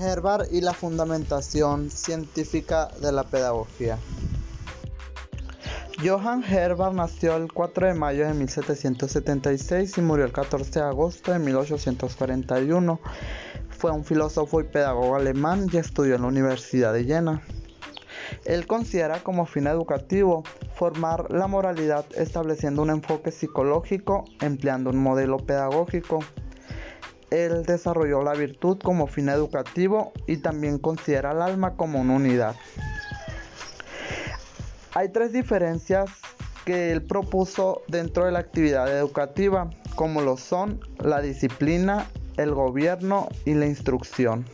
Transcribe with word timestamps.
Herbert 0.00 0.52
y 0.52 0.60
la 0.60 0.72
fundamentación 0.72 1.90
científica 1.90 2.88
de 3.00 3.12
la 3.12 3.24
pedagogía. 3.24 3.98
Johann 6.02 6.42
Herbert 6.42 6.94
nació 6.94 7.36
el 7.36 7.52
4 7.52 7.88
de 7.88 7.94
mayo 7.94 8.26
de 8.26 8.32
1776 8.32 9.98
y 9.98 10.00
murió 10.00 10.24
el 10.24 10.32
14 10.32 10.80
de 10.80 10.86
agosto 10.86 11.32
de 11.32 11.38
1841. 11.38 13.00
Fue 13.68 13.90
un 13.90 14.04
filósofo 14.04 14.60
y 14.60 14.64
pedagogo 14.64 15.16
alemán 15.16 15.66
y 15.70 15.76
estudió 15.76 16.14
en 16.14 16.22
la 16.22 16.28
Universidad 16.28 16.94
de 16.94 17.04
Jena. 17.04 17.42
Él 18.44 18.66
considera 18.66 19.22
como 19.22 19.44
fin 19.44 19.66
educativo 19.66 20.44
formar 20.74 21.30
la 21.30 21.46
moralidad 21.46 22.06
estableciendo 22.16 22.82
un 22.82 22.90
enfoque 22.90 23.30
psicológico 23.30 24.24
empleando 24.40 24.90
un 24.90 24.98
modelo 24.98 25.36
pedagógico. 25.38 26.20
Él 27.30 27.64
desarrolló 27.64 28.22
la 28.22 28.32
virtud 28.32 28.78
como 28.82 29.06
fin 29.06 29.28
educativo 29.28 30.12
y 30.26 30.38
también 30.38 30.78
considera 30.78 31.30
al 31.30 31.42
alma 31.42 31.76
como 31.76 32.00
una 32.00 32.14
unidad. 32.14 32.56
Hay 34.94 35.10
tres 35.10 35.32
diferencias 35.32 36.10
que 36.64 36.90
él 36.90 37.02
propuso 37.02 37.82
dentro 37.88 38.24
de 38.24 38.32
la 38.32 38.40
actividad 38.40 38.90
educativa, 38.96 39.70
como 39.94 40.20
lo 40.20 40.36
son 40.36 40.80
la 40.98 41.20
disciplina, 41.20 42.06
el 42.36 42.54
gobierno 42.54 43.28
y 43.44 43.54
la 43.54 43.66
instrucción. 43.66 44.44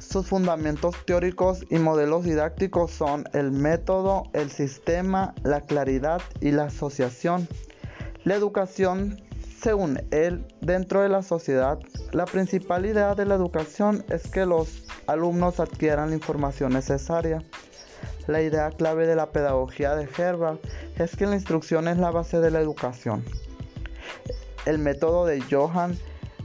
Sus 0.00 0.26
fundamentos 0.26 0.96
teóricos 1.04 1.66
y 1.70 1.78
modelos 1.78 2.24
didácticos 2.24 2.90
son 2.90 3.28
el 3.34 3.50
método, 3.52 4.24
el 4.32 4.50
sistema, 4.50 5.34
la 5.42 5.60
claridad 5.60 6.22
y 6.40 6.50
la 6.50 6.64
asociación. 6.64 7.46
La 8.24 8.34
educación, 8.34 9.20
según 9.60 10.00
él, 10.10 10.46
dentro 10.60 11.02
de 11.02 11.08
la 11.08 11.22
sociedad, 11.22 11.78
la 12.12 12.26
principal 12.26 12.86
idea 12.86 13.14
de 13.14 13.26
la 13.26 13.34
educación 13.34 14.04
es 14.08 14.28
que 14.28 14.46
los 14.46 14.84
alumnos 15.06 15.58
adquieran 15.58 16.10
la 16.10 16.16
información 16.16 16.72
necesaria. 16.72 17.42
La 18.26 18.42
idea 18.42 18.70
clave 18.70 19.06
de 19.06 19.16
la 19.16 19.30
pedagogía 19.30 19.96
de 19.96 20.08
Herbert 20.16 20.60
es 20.98 21.16
que 21.16 21.26
la 21.26 21.34
instrucción 21.34 21.88
es 21.88 21.98
la 21.98 22.10
base 22.10 22.38
de 22.40 22.50
la 22.50 22.60
educación. 22.60 23.24
El 24.64 24.78
método 24.78 25.26
de 25.26 25.42
Johann 25.50 25.98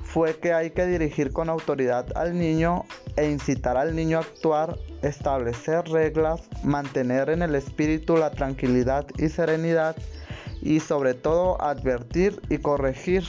fue 0.04 0.38
que 0.38 0.54
hay 0.54 0.72
que 0.72 0.86
dirigir 0.86 1.32
con 1.34 1.50
autoridad 1.50 2.06
al 2.16 2.38
niño 2.38 2.86
e 3.16 3.30
incitar 3.30 3.78
al 3.78 3.96
niño 3.96 4.18
a 4.18 4.22
actuar, 4.22 4.78
establecer 5.02 5.86
reglas, 5.90 6.42
mantener 6.64 7.30
en 7.30 7.42
el 7.42 7.54
espíritu 7.56 8.18
la 8.18 8.32
tranquilidad 8.32 9.06
y 9.18 9.30
serenidad 9.30 9.96
y 10.64 10.80
sobre 10.80 11.14
todo 11.14 11.62
advertir 11.62 12.42
y 12.50 12.58
corregir. 12.58 13.24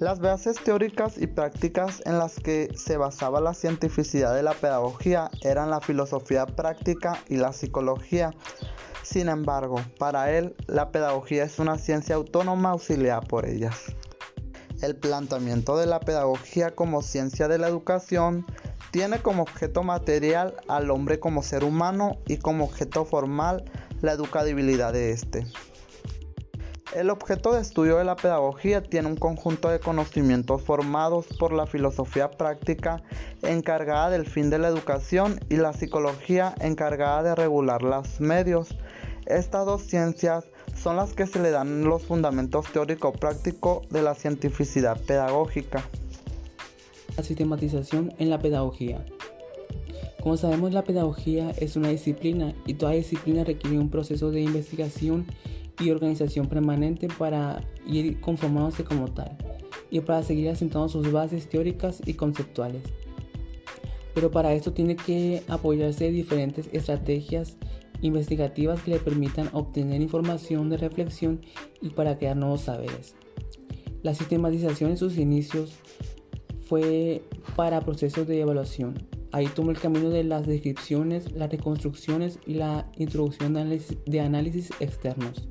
Las 0.00 0.18
bases 0.18 0.56
teóricas 0.62 1.18
y 1.18 1.28
prácticas 1.28 2.02
en 2.04 2.18
las 2.18 2.34
que 2.34 2.68
se 2.76 2.96
basaba 2.96 3.40
la 3.40 3.54
cientificidad 3.54 4.34
de 4.34 4.42
la 4.42 4.52
pedagogía 4.52 5.30
eran 5.42 5.70
la 5.70 5.80
filosofía 5.80 6.46
práctica 6.46 7.16
y 7.28 7.36
la 7.36 7.52
psicología. 7.52 8.32
Sin 9.04 9.28
embargo, 9.28 9.80
para 9.98 10.32
él, 10.32 10.56
la 10.66 10.90
pedagogía 10.90 11.44
es 11.44 11.60
una 11.60 11.78
ciencia 11.78 12.16
autónoma 12.16 12.70
auxiliada 12.70 13.20
por 13.20 13.46
ellas. 13.46 13.94
El 14.82 14.96
planteamiento 14.96 15.76
de 15.76 15.86
la 15.86 16.00
pedagogía 16.00 16.74
como 16.74 17.00
ciencia 17.00 17.46
de 17.46 17.58
la 17.58 17.68
educación 17.68 18.44
tiene 18.90 19.20
como 19.20 19.42
objeto 19.42 19.82
material 19.84 20.56
al 20.68 20.90
hombre 20.90 21.20
como 21.20 21.42
ser 21.42 21.64
humano 21.64 22.18
y 22.26 22.38
como 22.38 22.64
objeto 22.64 23.04
formal 23.04 23.64
la 24.04 24.12
educabilidad 24.12 24.92
de 24.92 25.12
éste. 25.12 25.46
El 26.94 27.10
objeto 27.10 27.52
de 27.52 27.62
estudio 27.62 27.96
de 27.96 28.04
la 28.04 28.14
pedagogía 28.14 28.82
tiene 28.82 29.08
un 29.08 29.16
conjunto 29.16 29.68
de 29.68 29.80
conocimientos 29.80 30.62
formados 30.62 31.26
por 31.38 31.52
la 31.52 31.66
filosofía 31.66 32.30
práctica 32.30 33.02
encargada 33.42 34.10
del 34.10 34.26
fin 34.26 34.50
de 34.50 34.58
la 34.58 34.68
educación 34.68 35.40
y 35.48 35.56
la 35.56 35.72
psicología 35.72 36.54
encargada 36.60 37.22
de 37.22 37.34
regular 37.34 37.82
los 37.82 38.20
medios. 38.20 38.76
Estas 39.26 39.64
dos 39.64 39.82
ciencias 39.82 40.44
son 40.76 40.96
las 40.96 41.14
que 41.14 41.26
se 41.26 41.40
le 41.40 41.50
dan 41.50 41.84
los 41.84 42.02
fundamentos 42.04 42.66
teórico-prácticos 42.72 43.88
de 43.88 44.02
la 44.02 44.14
cientificidad 44.14 45.00
pedagógica. 45.00 45.82
La 47.16 47.22
sistematización 47.22 48.12
en 48.18 48.28
la 48.28 48.38
pedagogía. 48.38 49.04
Como 50.24 50.38
sabemos, 50.38 50.72
la 50.72 50.84
pedagogía 50.84 51.50
es 51.50 51.76
una 51.76 51.90
disciplina 51.90 52.54
y 52.64 52.74
toda 52.74 52.92
disciplina 52.92 53.44
requiere 53.44 53.78
un 53.78 53.90
proceso 53.90 54.30
de 54.30 54.40
investigación 54.40 55.26
y 55.78 55.90
organización 55.90 56.46
permanente 56.46 57.08
para 57.08 57.60
ir 57.86 58.22
conformándose 58.22 58.84
como 58.84 59.08
tal 59.12 59.36
y 59.90 60.00
para 60.00 60.22
seguir 60.22 60.48
asentando 60.48 60.88
sus 60.88 61.12
bases 61.12 61.46
teóricas 61.50 62.00
y 62.06 62.14
conceptuales. 62.14 62.80
Pero 64.14 64.30
para 64.30 64.54
esto 64.54 64.72
tiene 64.72 64.96
que 64.96 65.42
apoyarse 65.46 66.04
de 66.04 66.12
diferentes 66.12 66.70
estrategias 66.72 67.58
investigativas 68.00 68.80
que 68.80 68.92
le 68.92 69.00
permitan 69.00 69.50
obtener 69.52 70.00
información 70.00 70.70
de 70.70 70.78
reflexión 70.78 71.42
y 71.82 71.90
para 71.90 72.16
crear 72.16 72.34
nuevos 72.34 72.62
saberes. 72.62 73.14
La 74.02 74.14
sistematización 74.14 74.92
en 74.92 74.96
sus 74.96 75.18
inicios 75.18 75.74
fue 76.66 77.20
para 77.56 77.82
procesos 77.82 78.26
de 78.26 78.40
evaluación. 78.40 78.94
Ahí 79.34 79.48
tomó 79.48 79.72
el 79.72 79.80
camino 79.80 80.10
de 80.10 80.22
las 80.22 80.46
descripciones, 80.46 81.32
las 81.32 81.50
reconstrucciones 81.50 82.38
y 82.46 82.54
la 82.54 82.86
introducción 82.98 83.52
de 83.52 83.62
análisis, 83.62 83.98
de 84.06 84.20
análisis 84.20 84.70
externos, 84.78 85.48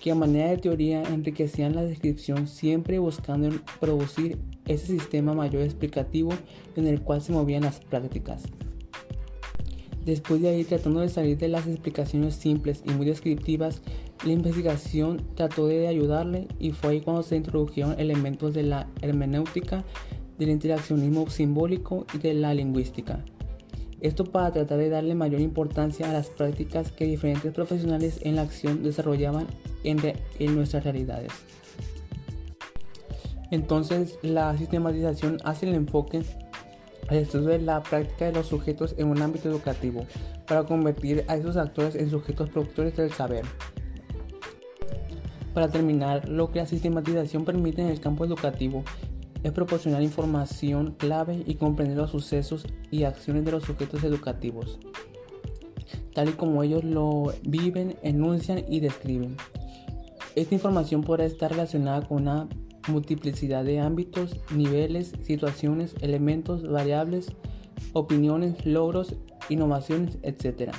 que 0.00 0.10
a 0.10 0.14
manera 0.14 0.48
de 0.48 0.56
teoría 0.56 1.02
enriquecían 1.02 1.74
la 1.74 1.84
descripción 1.84 2.48
siempre 2.48 2.98
buscando 2.98 3.50
producir 3.78 4.38
ese 4.64 4.86
sistema 4.86 5.34
mayor 5.34 5.60
explicativo 5.60 6.30
en 6.76 6.86
el 6.86 7.02
cual 7.02 7.20
se 7.20 7.32
movían 7.32 7.64
las 7.64 7.78
prácticas. 7.78 8.44
Después 10.06 10.40
de 10.40 10.48
ahí, 10.48 10.64
tratando 10.64 11.00
de 11.00 11.10
salir 11.10 11.36
de 11.36 11.48
las 11.48 11.66
explicaciones 11.66 12.36
simples 12.36 12.82
y 12.86 12.90
muy 12.92 13.04
descriptivas, 13.04 13.82
la 14.24 14.32
investigación 14.32 15.22
trató 15.34 15.66
de 15.66 15.88
ayudarle 15.88 16.48
y 16.58 16.72
fue 16.72 16.92
ahí 16.92 17.00
cuando 17.02 17.22
se 17.22 17.36
introdujeron 17.36 18.00
elementos 18.00 18.54
de 18.54 18.62
la 18.62 18.88
hermenéutica, 19.02 19.84
del 20.38 20.50
interaccionismo 20.50 21.28
simbólico 21.30 22.06
y 22.14 22.18
de 22.18 22.34
la 22.34 22.54
lingüística. 22.54 23.24
Esto 24.00 24.24
para 24.24 24.52
tratar 24.52 24.78
de 24.78 24.90
darle 24.90 25.14
mayor 25.14 25.40
importancia 25.40 26.10
a 26.10 26.12
las 26.12 26.28
prácticas 26.28 26.92
que 26.92 27.06
diferentes 27.06 27.52
profesionales 27.54 28.20
en 28.22 28.36
la 28.36 28.42
acción 28.42 28.82
desarrollaban 28.82 29.46
en, 29.82 30.54
nuestras 30.54 30.84
realidades. 30.84 31.32
Entonces, 33.50 34.18
la 34.22 34.56
sistematización 34.58 35.38
hace 35.44 35.68
el 35.68 35.74
enfoque 35.74 36.22
el 37.10 37.18
estudio 37.18 37.48
de 37.48 37.60
la 37.60 37.82
práctica 37.82 38.26
de 38.26 38.32
los 38.32 38.46
sujetos 38.46 38.94
en 38.98 39.08
un 39.08 39.20
ámbito 39.20 39.48
educativo 39.48 40.06
para 40.46 40.64
convertir 40.64 41.24
a 41.28 41.36
esos 41.36 41.56
actores 41.56 41.94
en 41.94 42.10
sujetos 42.10 42.50
productores 42.50 42.96
del 42.96 43.12
saber. 43.12 43.44
Para 45.52 45.68
terminar, 45.68 46.28
lo 46.28 46.50
que 46.50 46.58
la 46.58 46.66
sistematización 46.66 47.44
permite 47.44 47.82
en 47.82 47.88
el 47.88 48.00
campo 48.00 48.24
educativo 48.24 48.84
es 49.44 49.52
proporcionar 49.52 50.02
información 50.02 50.96
clave 50.98 51.44
y 51.46 51.54
comprender 51.54 51.96
los 51.96 52.10
sucesos 52.10 52.66
y 52.90 53.04
acciones 53.04 53.44
de 53.44 53.52
los 53.52 53.62
sujetos 53.62 54.02
educativos, 54.02 54.80
tal 56.14 56.30
y 56.30 56.32
como 56.32 56.62
ellos 56.62 56.82
lo 56.82 57.32
viven, 57.42 57.96
enuncian 58.02 58.64
y 58.68 58.80
describen. 58.80 59.36
Esta 60.34 60.54
información 60.54 61.04
podrá 61.04 61.26
estar 61.26 61.50
relacionada 61.50 62.08
con 62.08 62.22
una 62.22 62.48
multiplicidad 62.88 63.64
de 63.64 63.80
ámbitos, 63.80 64.36
niveles, 64.50 65.12
situaciones, 65.22 65.94
elementos, 66.00 66.68
variables, 66.68 67.32
opiniones, 67.92 68.64
logros, 68.64 69.14
innovaciones, 69.48 70.18
etc. 70.22 70.72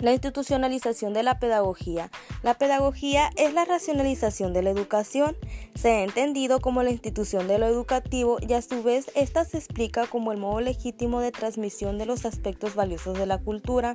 La 0.00 0.12
institucionalización 0.12 1.12
de 1.12 1.22
la 1.22 1.38
pedagogía. 1.38 2.10
La 2.42 2.54
pedagogía 2.54 3.30
es 3.36 3.52
la 3.52 3.66
racionalización 3.66 4.54
de 4.54 4.62
la 4.62 4.70
educación. 4.70 5.36
Se 5.74 5.90
ha 5.90 6.02
entendido 6.04 6.60
como 6.60 6.82
la 6.82 6.90
institución 6.90 7.46
de 7.46 7.58
lo 7.58 7.66
educativo 7.66 8.38
y 8.40 8.54
a 8.54 8.62
su 8.62 8.82
vez 8.82 9.10
esta 9.14 9.44
se 9.44 9.58
explica 9.58 10.06
como 10.06 10.32
el 10.32 10.38
modo 10.38 10.60
legítimo 10.62 11.20
de 11.20 11.32
transmisión 11.32 11.98
de 11.98 12.06
los 12.06 12.24
aspectos 12.24 12.74
valiosos 12.74 13.18
de 13.18 13.26
la 13.26 13.36
cultura, 13.36 13.94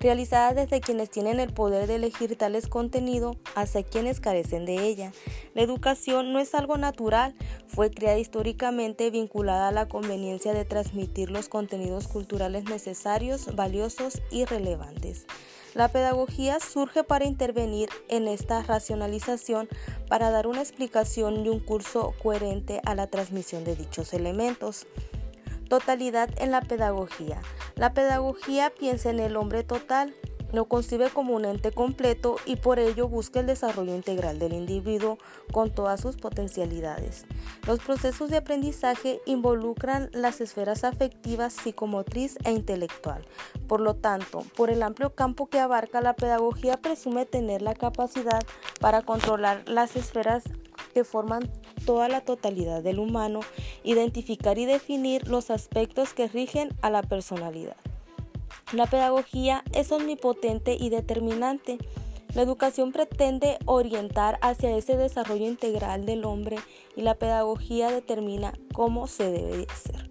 realizada 0.00 0.54
desde 0.54 0.80
quienes 0.80 1.08
tienen 1.08 1.38
el 1.38 1.52
poder 1.52 1.86
de 1.86 1.94
elegir 1.94 2.34
tales 2.36 2.66
contenidos 2.66 3.36
hacia 3.54 3.84
quienes 3.84 4.18
carecen 4.18 4.64
de 4.64 4.88
ella. 4.88 5.12
La 5.54 5.62
educación 5.62 6.32
no 6.32 6.40
es 6.40 6.52
algo 6.56 6.76
natural, 6.76 7.36
fue 7.68 7.92
creada 7.92 8.18
históricamente 8.18 9.08
vinculada 9.10 9.68
a 9.68 9.72
la 9.72 9.86
conveniencia 9.86 10.52
de 10.52 10.64
transmitir 10.64 11.30
los 11.30 11.48
contenidos 11.48 12.08
culturales 12.08 12.64
necesarios, 12.64 13.54
valiosos 13.54 14.20
y 14.32 14.46
relevantes. 14.46 15.26
La 15.74 15.88
pedagogía 15.88 16.60
surge 16.60 17.02
para 17.02 17.24
intervenir 17.24 17.88
en 18.08 18.28
esta 18.28 18.62
racionalización 18.62 19.68
para 20.08 20.30
dar 20.30 20.46
una 20.46 20.60
explicación 20.60 21.44
y 21.44 21.48
un 21.48 21.58
curso 21.58 22.14
coherente 22.22 22.80
a 22.84 22.94
la 22.94 23.08
transmisión 23.08 23.64
de 23.64 23.74
dichos 23.74 24.14
elementos. 24.14 24.86
Totalidad 25.68 26.30
en 26.36 26.52
la 26.52 26.60
pedagogía. 26.60 27.42
La 27.74 27.92
pedagogía 27.92 28.70
piensa 28.70 29.10
en 29.10 29.18
el 29.18 29.36
hombre 29.36 29.64
total, 29.64 30.14
lo 30.52 30.66
concibe 30.66 31.10
como 31.10 31.34
un 31.34 31.44
ente 31.44 31.72
completo 31.72 32.36
y 32.46 32.56
por 32.56 32.78
ello 32.78 33.08
busca 33.08 33.40
el 33.40 33.46
desarrollo 33.46 33.94
integral 33.94 34.38
del 34.38 34.52
individuo 34.52 35.18
con 35.52 35.70
todas 35.70 36.00
sus 36.00 36.16
potencialidades. 36.16 37.26
Los 37.66 37.80
procesos 37.80 38.30
de 38.30 38.38
aprendizaje 38.38 39.20
involucran 39.26 40.10
las 40.12 40.40
esferas 40.40 40.84
afectivas, 40.84 41.54
psicomotriz 41.54 42.36
e 42.44 42.52
intelectual. 42.52 43.26
Por 43.66 43.80
lo 43.80 43.94
tanto, 43.94 44.44
por 44.56 44.70
el 44.70 44.82
amplio 44.82 45.14
campo 45.14 45.46
que 45.46 45.58
abarca 45.58 46.00
la 46.00 46.14
pedagogía 46.14 46.76
presume 46.76 47.26
tener 47.26 47.62
la 47.62 47.74
capacidad 47.74 48.42
para 48.80 49.02
controlar 49.02 49.68
las 49.68 49.96
esferas 49.96 50.44
que 50.92 51.04
forman 51.04 51.50
toda 51.84 52.08
la 52.08 52.20
totalidad 52.22 52.82
del 52.82 52.98
humano, 52.98 53.40
identificar 53.82 54.58
y 54.58 54.64
definir 54.64 55.28
los 55.28 55.50
aspectos 55.50 56.14
que 56.14 56.28
rigen 56.28 56.70
a 56.82 56.90
la 56.90 57.02
personalidad. 57.02 57.76
La 58.72 58.86
pedagogía 58.86 59.62
es 59.72 59.92
omnipotente 59.92 60.76
y 60.78 60.90
determinante. 60.90 61.78
La 62.34 62.42
educación 62.42 62.90
pretende 62.90 63.58
orientar 63.64 64.38
hacia 64.42 64.76
ese 64.76 64.96
desarrollo 64.96 65.46
integral 65.46 66.04
del 66.04 66.24
hombre 66.24 66.56
y 66.96 67.02
la 67.02 67.14
pedagogía 67.14 67.90
determina 67.90 68.52
cómo 68.72 69.06
se 69.06 69.30
debe 69.30 69.66
hacer. 69.70 70.03